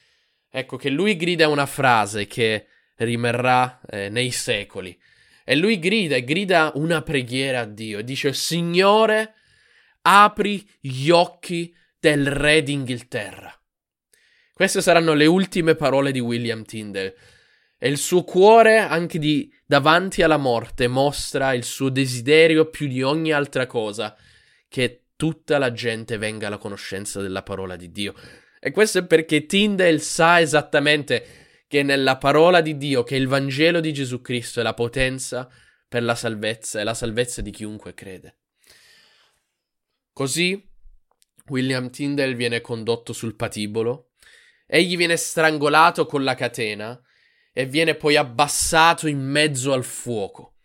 ecco 0.50 0.76
che 0.76 0.90
lui 0.90 1.16
grida 1.16 1.48
una 1.48 1.64
frase 1.64 2.26
che 2.26 2.66
rimarrà 2.96 3.80
eh, 3.88 4.10
nei 4.10 4.30
secoli. 4.30 4.94
E 5.42 5.56
lui 5.56 5.78
grida 5.78 6.16
e 6.16 6.24
grida 6.24 6.72
una 6.74 7.00
preghiera 7.00 7.60
a 7.60 7.64
Dio 7.64 8.00
e 8.00 8.04
dice: 8.04 8.34
Signore, 8.34 9.36
apri 10.02 10.68
gli 10.78 11.08
occhi 11.08 11.74
del 11.98 12.26
re 12.26 12.62
d'Inghilterra. 12.62 13.55
Queste 14.56 14.80
saranno 14.80 15.12
le 15.12 15.26
ultime 15.26 15.74
parole 15.74 16.12
di 16.12 16.18
William 16.18 16.64
Tyndale. 16.64 17.14
E 17.76 17.90
il 17.90 17.98
suo 17.98 18.24
cuore, 18.24 18.78
anche 18.78 19.18
di 19.18 19.52
davanti 19.66 20.22
alla 20.22 20.38
morte, 20.38 20.88
mostra 20.88 21.52
il 21.52 21.62
suo 21.62 21.90
desiderio 21.90 22.70
più 22.70 22.86
di 22.86 23.02
ogni 23.02 23.32
altra 23.32 23.66
cosa, 23.66 24.16
che 24.66 25.08
tutta 25.14 25.58
la 25.58 25.72
gente 25.72 26.16
venga 26.16 26.46
alla 26.46 26.56
conoscenza 26.56 27.20
della 27.20 27.42
parola 27.42 27.76
di 27.76 27.92
Dio. 27.92 28.14
E 28.58 28.70
questo 28.70 29.00
è 29.00 29.04
perché 29.04 29.44
Tyndale 29.44 29.98
sa 29.98 30.40
esattamente 30.40 31.26
che 31.68 31.82
nella 31.82 32.16
parola 32.16 32.62
di 32.62 32.78
Dio, 32.78 33.02
che 33.04 33.16
il 33.16 33.28
Vangelo 33.28 33.80
di 33.80 33.92
Gesù 33.92 34.22
Cristo 34.22 34.60
è 34.60 34.62
la 34.62 34.72
potenza 34.72 35.50
per 35.86 36.02
la 36.02 36.14
salvezza 36.14 36.80
e 36.80 36.84
la 36.84 36.94
salvezza 36.94 37.42
di 37.42 37.50
chiunque 37.50 37.92
crede. 37.92 38.38
Così 40.14 40.66
William 41.48 41.90
Tyndale 41.90 42.34
viene 42.34 42.62
condotto 42.62 43.12
sul 43.12 43.36
patibolo 43.36 44.12
Egli 44.66 44.96
viene 44.96 45.16
strangolato 45.16 46.06
con 46.06 46.24
la 46.24 46.34
catena 46.34 47.00
e 47.52 47.66
viene 47.66 47.94
poi 47.94 48.16
abbassato 48.16 49.06
in 49.06 49.20
mezzo 49.20 49.72
al 49.72 49.84
fuoco. 49.84 50.56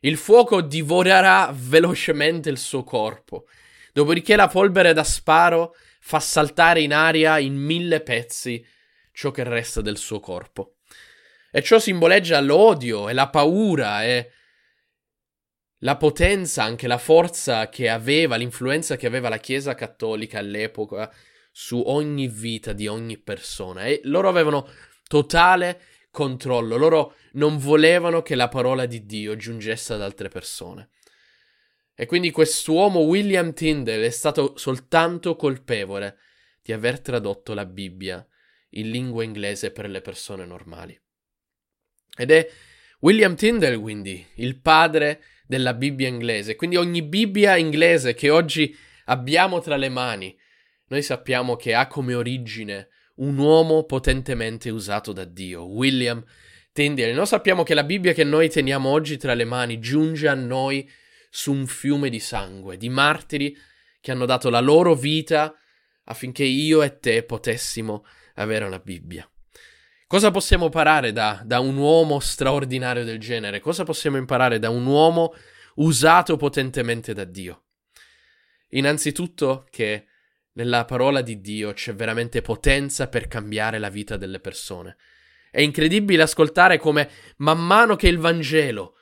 Il 0.00 0.16
fuoco 0.16 0.60
divorerà 0.60 1.50
velocemente 1.52 2.50
il 2.50 2.58
suo 2.58 2.84
corpo, 2.84 3.46
dopodiché 3.92 4.36
la 4.36 4.48
polvere 4.48 4.92
da 4.92 5.04
sparo 5.04 5.74
fa 6.00 6.20
saltare 6.20 6.80
in 6.80 6.92
aria 6.92 7.38
in 7.38 7.56
mille 7.56 8.00
pezzi 8.00 8.64
ciò 9.12 9.30
che 9.30 9.44
resta 9.44 9.80
del 9.80 9.98
suo 9.98 10.20
corpo. 10.20 10.76
E 11.50 11.62
ciò 11.62 11.78
simboleggia 11.78 12.40
l'odio 12.40 13.08
e 13.08 13.12
la 13.12 13.28
paura 13.28 14.04
e 14.04 14.30
la 15.78 15.96
potenza, 15.96 16.62
anche 16.62 16.86
la 16.86 16.98
forza 16.98 17.68
che 17.68 17.88
aveva, 17.88 18.36
l'influenza 18.36 18.96
che 18.96 19.06
aveva 19.06 19.28
la 19.28 19.38
Chiesa 19.38 19.74
cattolica 19.74 20.38
all'epoca 20.38 21.12
su 21.50 21.82
ogni 21.84 22.28
vita 22.28 22.72
di 22.72 22.86
ogni 22.86 23.18
persona 23.18 23.84
e 23.84 24.00
loro 24.04 24.28
avevano 24.28 24.68
totale 25.06 25.82
controllo, 26.10 26.76
loro 26.76 27.14
non 27.32 27.58
volevano 27.58 28.22
che 28.22 28.34
la 28.34 28.48
parola 28.48 28.86
di 28.86 29.06
Dio 29.06 29.36
giungesse 29.36 29.94
ad 29.94 30.02
altre 30.02 30.28
persone. 30.28 30.90
E 31.94 32.06
quindi 32.06 32.30
quest'uomo 32.30 33.00
William 33.00 33.52
Tyndale 33.52 34.06
è 34.06 34.10
stato 34.10 34.56
soltanto 34.56 35.36
colpevole 35.36 36.16
di 36.62 36.72
aver 36.72 37.00
tradotto 37.00 37.52
la 37.52 37.66
Bibbia 37.66 38.26
in 38.70 38.90
lingua 38.90 39.24
inglese 39.24 39.70
per 39.70 39.88
le 39.88 40.00
persone 40.00 40.46
normali. 40.46 40.98
Ed 42.16 42.30
è 42.30 42.48
William 43.00 43.34
Tyndale, 43.34 43.78
quindi, 43.78 44.24
il 44.36 44.60
padre 44.60 45.22
della 45.46 45.74
Bibbia 45.74 46.08
inglese. 46.08 46.56
Quindi 46.56 46.76
ogni 46.76 47.02
Bibbia 47.02 47.56
inglese 47.56 48.14
che 48.14 48.30
oggi 48.30 48.76
abbiamo 49.06 49.60
tra 49.60 49.76
le 49.76 49.88
mani, 49.88 50.38
noi 50.90 51.02
sappiamo 51.02 51.54
che 51.54 51.72
ha 51.72 51.86
come 51.86 52.14
origine 52.14 52.88
un 53.16 53.38
uomo 53.38 53.84
potentemente 53.84 54.70
usato 54.70 55.12
da 55.12 55.24
Dio, 55.24 55.64
William 55.64 56.24
Tyndale. 56.72 57.12
Noi 57.12 57.26
sappiamo 57.26 57.62
che 57.62 57.74
la 57.74 57.84
Bibbia 57.84 58.12
che 58.12 58.24
noi 58.24 58.50
teniamo 58.50 58.88
oggi 58.88 59.16
tra 59.16 59.34
le 59.34 59.44
mani 59.44 59.78
giunge 59.78 60.26
a 60.26 60.34
noi 60.34 60.88
su 61.30 61.52
un 61.52 61.66
fiume 61.66 62.10
di 62.10 62.18
sangue, 62.18 62.76
di 62.76 62.88
martiri 62.88 63.56
che 64.00 64.10
hanno 64.10 64.26
dato 64.26 64.50
la 64.50 64.58
loro 64.58 64.94
vita 64.94 65.54
affinché 66.04 66.42
io 66.42 66.82
e 66.82 66.98
te 66.98 67.22
potessimo 67.22 68.04
avere 68.34 68.64
una 68.64 68.80
Bibbia. 68.80 69.28
Cosa 70.08 70.32
possiamo 70.32 70.64
imparare 70.64 71.12
da, 71.12 71.40
da, 71.44 71.60
un 71.60 71.76
uomo 71.76 72.18
straordinario 72.18 73.04
del 73.04 73.20
genere? 73.20 73.60
Cosa 73.60 73.84
possiamo 73.84 74.16
imparare 74.16 74.58
da 74.58 74.70
un 74.70 74.84
uomo 74.86 75.34
usato 75.76 76.36
potentemente 76.36 77.14
da 77.14 77.22
Dio? 77.22 77.66
Innanzitutto 78.70 79.66
che 79.70 80.06
nella 80.52 80.84
parola 80.84 81.20
di 81.20 81.40
Dio 81.40 81.72
c'è 81.72 81.94
veramente 81.94 82.42
potenza 82.42 83.08
per 83.08 83.28
cambiare 83.28 83.78
la 83.78 83.88
vita 83.88 84.16
delle 84.16 84.40
persone. 84.40 84.96
È 85.50 85.60
incredibile 85.60 86.22
ascoltare 86.22 86.78
come 86.78 87.10
man 87.38 87.64
mano 87.64 87.96
che 87.96 88.08
il 88.08 88.18
Vangelo 88.18 88.96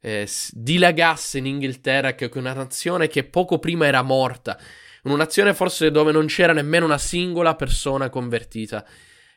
eh, 0.00 0.28
dilagasse 0.50 1.38
in 1.38 1.46
Inghilterra, 1.46 2.14
che 2.14 2.30
una 2.34 2.52
nazione 2.52 3.08
che 3.08 3.24
poco 3.24 3.58
prima 3.58 3.86
era 3.86 4.02
morta, 4.02 4.58
una 5.02 5.16
nazione 5.16 5.54
forse 5.54 5.90
dove 5.90 6.12
non 6.12 6.26
c'era 6.26 6.52
nemmeno 6.52 6.84
una 6.84 6.98
singola 6.98 7.54
persona 7.54 8.10
convertita, 8.10 8.86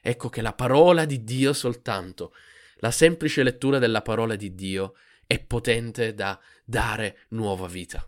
ecco 0.02 0.30
che 0.30 0.42
la 0.42 0.54
parola 0.54 1.06
di 1.06 1.24
Dio 1.24 1.54
soltanto, 1.54 2.34
la 2.78 2.92
semplice 2.92 3.44
lettura 3.44 3.80
della 3.80 4.02
parola 4.02 4.36
di 4.36 4.56
Dio, 4.56 4.94
è 5.26 5.40
potente 5.40 6.14
da 6.14 6.40
dare 6.66 7.26
nuova 7.30 7.68
vita. 7.68 8.06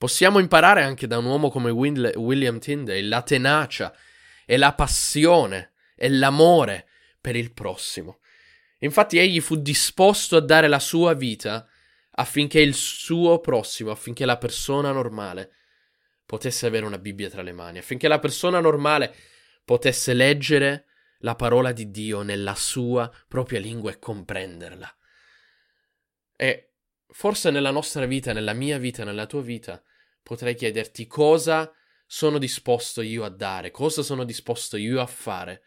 Possiamo 0.00 0.38
imparare 0.38 0.82
anche 0.82 1.06
da 1.06 1.18
un 1.18 1.26
uomo 1.26 1.50
come 1.50 1.68
William 1.68 2.58
Tyndale 2.58 3.02
la 3.02 3.20
tenacia 3.20 3.94
e 4.46 4.56
la 4.56 4.72
passione 4.72 5.74
e 5.94 6.08
l'amore 6.08 6.88
per 7.20 7.36
il 7.36 7.52
prossimo. 7.52 8.20
Infatti 8.78 9.18
egli 9.18 9.42
fu 9.42 9.56
disposto 9.56 10.38
a 10.38 10.40
dare 10.40 10.68
la 10.68 10.78
sua 10.78 11.12
vita 11.12 11.68
affinché 12.12 12.60
il 12.60 12.72
suo 12.72 13.40
prossimo, 13.40 13.90
affinché 13.90 14.24
la 14.24 14.38
persona 14.38 14.90
normale 14.90 15.52
potesse 16.24 16.64
avere 16.64 16.86
una 16.86 16.96
Bibbia 16.96 17.28
tra 17.28 17.42
le 17.42 17.52
mani, 17.52 17.76
affinché 17.76 18.08
la 18.08 18.20
persona 18.20 18.58
normale 18.58 19.14
potesse 19.66 20.14
leggere 20.14 20.86
la 21.18 21.34
parola 21.34 21.72
di 21.72 21.90
Dio 21.90 22.22
nella 22.22 22.54
sua 22.54 23.12
propria 23.28 23.60
lingua 23.60 23.90
e 23.90 23.98
comprenderla. 23.98 24.96
E 26.36 26.72
forse 27.06 27.50
nella 27.50 27.70
nostra 27.70 28.06
vita, 28.06 28.32
nella 28.32 28.54
mia 28.54 28.78
vita, 28.78 29.04
nella 29.04 29.26
tua 29.26 29.42
vita, 29.42 29.82
potrei 30.30 30.54
chiederti 30.54 31.08
cosa 31.08 31.74
sono 32.06 32.38
disposto 32.38 33.00
io 33.00 33.24
a 33.24 33.28
dare, 33.30 33.72
cosa 33.72 34.00
sono 34.04 34.22
disposto 34.22 34.76
io 34.76 35.00
a 35.00 35.06
fare 35.06 35.60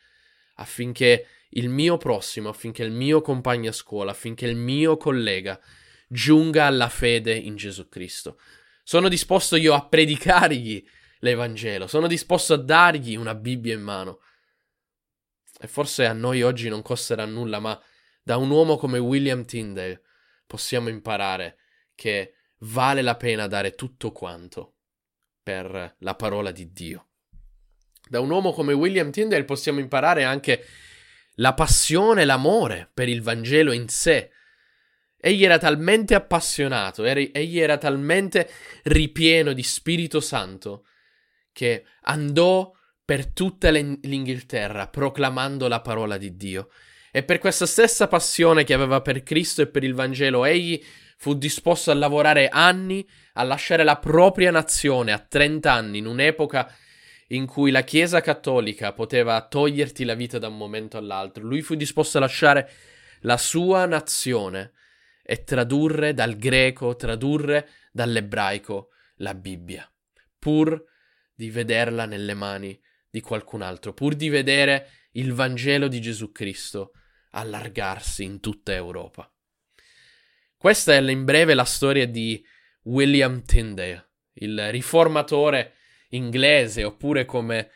affinché 0.55 1.27
il 1.49 1.67
mio 1.67 1.97
prossimo, 1.97 2.47
affinché 2.47 2.81
il 2.81 2.91
mio 2.91 3.19
compagno 3.19 3.71
a 3.71 3.73
scuola, 3.73 4.11
affinché 4.11 4.45
il 4.45 4.55
mio 4.55 4.95
collega 4.95 5.59
giunga 6.07 6.63
alla 6.63 6.87
fede 6.87 7.33
in 7.33 7.57
Gesù 7.57 7.89
Cristo. 7.89 8.39
Sono 8.83 9.09
disposto 9.09 9.57
io 9.57 9.73
a 9.73 9.85
predicargli 9.85 10.81
l'Evangelo, 11.19 11.85
sono 11.85 12.07
disposto 12.07 12.53
a 12.53 12.57
dargli 12.57 13.17
una 13.17 13.35
Bibbia 13.35 13.73
in 13.73 13.81
mano. 13.81 14.21
E 15.59 15.67
forse 15.67 16.05
a 16.05 16.13
noi 16.13 16.41
oggi 16.41 16.69
non 16.69 16.81
costerà 16.81 17.25
nulla, 17.25 17.59
ma 17.59 17.77
da 18.23 18.37
un 18.37 18.49
uomo 18.49 18.77
come 18.77 18.97
William 18.97 19.43
Tyndale 19.43 20.03
possiamo 20.47 20.87
imparare 20.87 21.57
che 21.95 22.35
vale 22.63 23.01
la 23.01 23.15
pena 23.15 23.47
dare 23.47 23.75
tutto 23.75 24.11
quanto 24.11 24.75
per 25.41 25.95
la 25.99 26.15
parola 26.15 26.51
di 26.51 26.71
Dio. 26.71 27.07
Da 28.07 28.19
un 28.19 28.29
uomo 28.29 28.53
come 28.53 28.73
William 28.73 29.11
Tyndale 29.11 29.43
possiamo 29.43 29.79
imparare 29.79 30.23
anche 30.23 30.65
la 31.35 31.53
passione 31.53 32.21
e 32.21 32.25
l'amore 32.25 32.89
per 32.93 33.09
il 33.09 33.21
Vangelo 33.21 33.71
in 33.71 33.87
sé. 33.87 34.29
Egli 35.17 35.43
era 35.43 35.57
talmente 35.57 36.15
appassionato, 36.15 37.03
era, 37.05 37.19
egli 37.19 37.59
era 37.59 37.77
talmente 37.77 38.49
ripieno 38.83 39.53
di 39.53 39.63
Spirito 39.63 40.19
Santo 40.19 40.85
che 41.51 41.85
andò 42.01 42.71
per 43.05 43.27
tutta 43.27 43.69
l'Inghilterra 43.69 44.87
proclamando 44.87 45.67
la 45.67 45.81
parola 45.81 46.17
di 46.17 46.35
Dio. 46.35 46.69
E 47.11 47.23
per 47.23 47.37
questa 47.37 47.65
stessa 47.65 48.07
passione 48.07 48.63
che 48.63 48.73
aveva 48.73 49.01
per 49.01 49.23
Cristo 49.23 49.61
e 49.61 49.67
per 49.67 49.83
il 49.83 49.93
Vangelo, 49.93 50.45
egli 50.45 50.83
fu 51.23 51.35
disposto 51.35 51.89
a 51.89 51.93
lavorare 51.93 52.49
anni, 52.49 53.07
a 53.35 53.43
lasciare 53.43 53.85
la 53.85 53.95
propria 53.95 54.51
nazione 54.51 55.13
a 55.13 55.19
30 55.19 55.71
anni, 55.71 55.99
in 55.99 56.05
un'epoca 56.05 56.69
in 57.27 57.45
cui 57.45 57.71
la 57.71 57.83
Chiesa 57.83 58.19
cattolica 58.19 58.91
poteva 58.91 59.41
toglierti 59.47 60.03
la 60.03 60.15
vita 60.15 60.37
da 60.37 60.49
un 60.49 60.57
momento 60.57 60.97
all'altro. 60.97 61.45
Lui 61.45 61.61
fu 61.61 61.75
disposto 61.75 62.17
a 62.17 62.19
lasciare 62.19 62.69
la 63.21 63.37
sua 63.37 63.85
nazione 63.85 64.73
e 65.23 65.45
tradurre 65.45 66.13
dal 66.13 66.35
greco, 66.35 66.93
tradurre 66.97 67.69
dall'ebraico 67.93 68.89
la 69.19 69.33
Bibbia, 69.33 69.89
pur 70.37 70.83
di 71.33 71.49
vederla 71.49 72.05
nelle 72.05 72.33
mani 72.33 72.77
di 73.09 73.21
qualcun 73.21 73.61
altro, 73.61 73.93
pur 73.93 74.13
di 74.15 74.27
vedere 74.27 74.89
il 75.13 75.31
Vangelo 75.31 75.87
di 75.87 76.01
Gesù 76.01 76.33
Cristo 76.33 76.91
allargarsi 77.29 78.25
in 78.25 78.41
tutta 78.41 78.73
Europa. 78.73 79.25
Questa 80.63 80.93
è 80.93 81.01
in 81.01 81.25
breve 81.25 81.55
la 81.55 81.65
storia 81.65 82.07
di 82.07 82.41
William 82.83 83.43
Tyndale, 83.43 84.11
il 84.35 84.71
riformatore 84.71 85.73
inglese, 86.11 86.85
oppure 86.85 87.25
come 87.25 87.69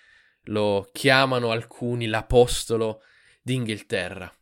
lo 0.43 0.87
chiamano 0.93 1.51
alcuni 1.51 2.07
l'apostolo 2.07 3.01
d'Inghilterra. 3.41 4.33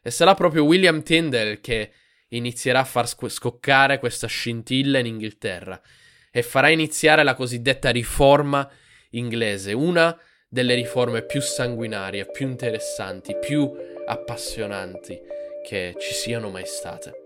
E 0.00 0.08
sarà 0.12 0.34
proprio 0.34 0.62
William 0.62 1.02
Tyndale 1.02 1.58
che 1.60 1.90
inizierà 2.28 2.78
a 2.78 2.84
far 2.84 3.08
scoccare 3.08 3.98
questa 3.98 4.28
scintilla 4.28 5.00
in 5.00 5.06
Inghilterra 5.06 5.82
e 6.30 6.44
farà 6.44 6.68
iniziare 6.68 7.24
la 7.24 7.34
cosiddetta 7.34 7.90
riforma 7.90 8.70
inglese, 9.10 9.72
una 9.72 10.16
delle 10.48 10.76
riforme 10.76 11.26
più 11.26 11.40
sanguinarie, 11.40 12.30
più 12.30 12.46
interessanti, 12.46 13.36
più 13.36 13.68
appassionanti 14.06 15.18
che 15.66 15.96
ci 15.98 16.14
siano 16.14 16.50
mai 16.50 16.66
state. 16.66 17.19